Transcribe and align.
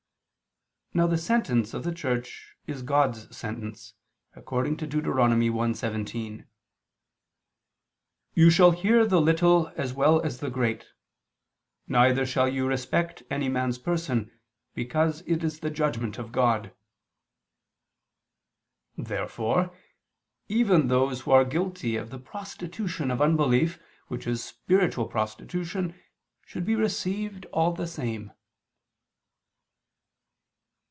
Now 0.93 1.07
the 1.07 1.17
sentence 1.17 1.73
of 1.73 1.85
the 1.85 1.93
Church 1.93 2.53
is 2.67 2.81
God's 2.83 3.33
sentence, 3.33 3.93
according 4.35 4.75
to 4.75 4.85
Deut. 4.85 5.05
1:17: 5.05 6.45
"You 8.33 8.49
shall 8.49 8.71
hear 8.71 9.05
the 9.05 9.21
little 9.21 9.71
as 9.77 9.93
well 9.93 10.19
as 10.19 10.39
the 10.41 10.49
great: 10.49 10.87
neither 11.87 12.25
shall 12.25 12.49
you 12.49 12.67
respect 12.67 13.23
any 13.31 13.47
man's 13.47 13.77
person, 13.77 14.37
because 14.75 15.21
it 15.21 15.45
is 15.45 15.61
the 15.61 15.69
judgment 15.71 16.17
of 16.17 16.33
God." 16.33 16.73
Therefore 18.97 19.73
even 20.49 20.87
those 20.89 21.21
who 21.21 21.31
are 21.31 21.45
guilty 21.45 21.95
of 21.95 22.09
the 22.09 22.19
prostitution 22.19 23.09
of 23.09 23.21
unbelief 23.21 23.79
which 24.09 24.27
is 24.27 24.43
spiritual 24.43 25.07
prostitution, 25.07 25.97
should 26.45 26.65
be 26.65 26.75
received 26.75 27.45
all 27.53 27.71
the 27.71 27.87
same. 27.87 28.33